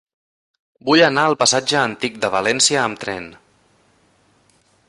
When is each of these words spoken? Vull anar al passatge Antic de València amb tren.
Vull 0.89 1.03
anar 1.07 1.25
al 1.31 1.37
passatge 1.43 1.77
Antic 1.83 2.19
de 2.25 2.33
València 2.39 2.83
amb 2.87 3.05
tren. 3.07 3.31